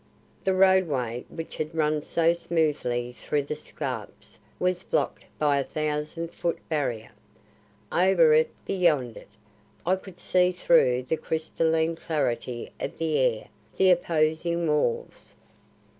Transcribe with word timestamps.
The 0.45 0.55
roadway 0.55 1.25
which 1.29 1.57
had 1.57 1.75
run 1.75 2.01
so 2.01 2.33
smoothly 2.33 3.11
through 3.11 3.43
the 3.43 3.55
scarps 3.55 4.39
was 4.57 4.81
blocked 4.81 5.25
by 5.37 5.59
a 5.59 5.63
thousand 5.63 6.31
foot 6.31 6.57
barrier. 6.69 7.11
Over 7.91 8.33
it, 8.33 8.49
beyond 8.65 9.15
it, 9.15 9.29
I 9.85 9.95
could 9.97 10.19
see 10.19 10.51
through 10.53 11.03
the 11.03 11.17
crystalline 11.17 11.95
clarity 11.95 12.71
of 12.79 12.97
the 12.97 13.19
air 13.19 13.49
the 13.77 13.91
opposing 13.91 14.67
walls. 14.67 15.35